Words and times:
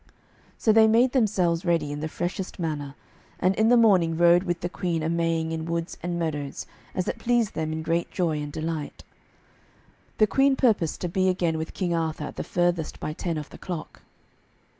So 0.57 0.71
they 0.73 0.87
made 0.87 1.11
themselves 1.11 1.63
ready 1.63 1.91
in 1.91 1.99
the 1.99 2.07
freshest 2.07 2.57
manner, 2.57 2.95
and 3.39 3.53
in 3.53 3.69
the 3.69 3.77
morning 3.77 4.17
rode 4.17 4.41
with 4.45 4.61
the 4.61 4.67
Queen 4.67 5.03
a 5.03 5.09
Maying 5.09 5.51
in 5.51 5.65
woods 5.67 5.95
and 6.01 6.17
meadows 6.17 6.65
as 6.95 7.07
it 7.07 7.19
pleased 7.19 7.53
them 7.53 7.71
in 7.71 7.83
great 7.83 8.09
joy 8.09 8.41
and 8.41 8.51
delight. 8.51 9.03
The 10.17 10.25
Queen 10.25 10.55
purposed 10.55 11.01
to 11.01 11.07
be 11.07 11.29
again 11.29 11.55
with 11.55 11.75
King 11.75 11.93
Arthur 11.93 12.23
at 12.25 12.35
the 12.35 12.43
furthest 12.43 12.99
by 12.99 13.13
ten 13.13 13.37
of 13.37 13.51
the 13.51 13.59
clock. 13.59 14.01